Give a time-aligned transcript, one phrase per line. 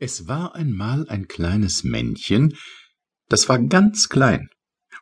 [0.00, 2.56] Es war einmal ein kleines Männchen,
[3.28, 4.48] das war ganz klein,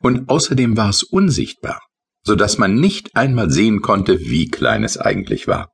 [0.00, 1.82] und außerdem war es unsichtbar,
[2.22, 5.70] so dass man nicht einmal sehen konnte, wie klein es eigentlich war.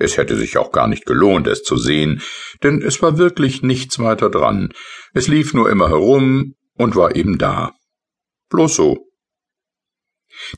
[0.00, 2.22] Es hätte sich auch gar nicht gelohnt, es zu sehen,
[2.64, 4.72] denn es war wirklich nichts weiter dran.
[5.14, 7.72] Es lief nur immer herum und war eben da.
[8.48, 9.06] Bloß so.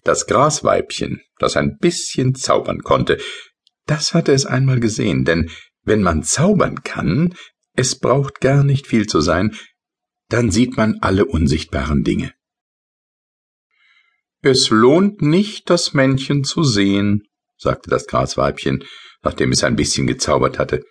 [0.02, 3.18] Das Grasweibchen, das ein bisschen zaubern konnte,
[3.84, 5.50] das hatte es einmal gesehen, denn
[5.82, 7.34] wenn man zaubern kann,
[7.74, 9.56] es braucht gar nicht viel zu sein,
[10.28, 12.32] dann sieht man alle unsichtbaren Dinge.
[14.40, 17.22] Es lohnt nicht, das Männchen zu sehen,
[17.56, 18.84] sagte das Grasweibchen,
[19.22, 20.84] nachdem es ein bisschen gezaubert hatte.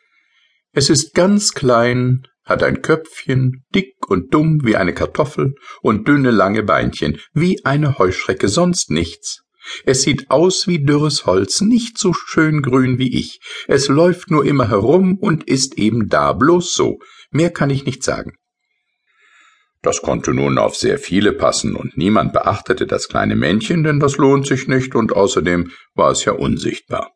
[0.71, 6.31] Es ist ganz klein, hat ein Köpfchen, dick und dumm wie eine Kartoffel und dünne
[6.31, 9.43] lange Beinchen, wie eine Heuschrecke, sonst nichts.
[9.85, 13.39] Es sieht aus wie dürres Holz, nicht so schön grün wie ich.
[13.67, 16.99] Es läuft nur immer herum und ist eben da, bloß so.
[17.31, 18.33] Mehr kann ich nicht sagen.
[19.81, 24.17] Das konnte nun auf sehr viele passen, und niemand beachtete das kleine Männchen, denn das
[24.17, 27.11] lohnt sich nicht, und außerdem war es ja unsichtbar.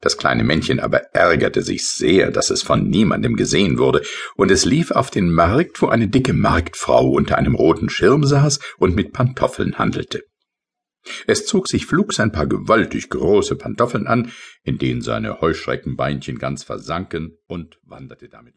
[0.00, 4.00] Das kleine Männchen aber ärgerte sich sehr, dass es von niemandem gesehen wurde,
[4.34, 8.60] und es lief auf den Markt, wo eine dicke Marktfrau unter einem roten Schirm saß
[8.78, 10.22] und mit Pantoffeln handelte.
[11.26, 16.62] Es zog sich flugs ein paar gewaltig große Pantoffeln an, in denen seine Heuschreckenbeinchen ganz
[16.62, 18.40] versanken, und wanderte damit